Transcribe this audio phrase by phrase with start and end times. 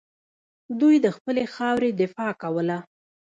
[0.79, 2.77] دوی د خپلې خاورې دفاع کوله